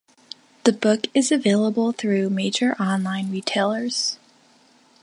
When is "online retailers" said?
2.81-4.17